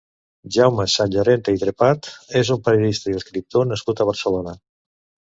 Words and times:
Jaume 0.53 0.85
Sanllorente 0.93 1.53
i 1.57 1.59
Trepat 1.63 2.09
és 2.41 2.51
un 2.55 2.63
periodista 2.69 3.13
i 3.13 3.19
escriptor 3.21 3.69
nascut 3.73 4.03
a 4.03 4.09
Barcelona. 4.13 4.57